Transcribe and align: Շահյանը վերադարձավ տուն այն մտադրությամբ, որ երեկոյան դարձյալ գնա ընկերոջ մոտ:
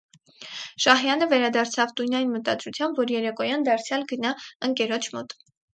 Շահյանը 0.85 1.27
վերադարձավ 1.33 1.93
տուն 2.01 2.17
այն 2.21 2.33
մտադրությամբ, 2.39 3.03
որ 3.05 3.17
երեկոյան 3.19 3.69
դարձյալ 3.71 4.11
գնա 4.15 4.37
ընկերոջ 4.71 5.15
մոտ: 5.19 5.43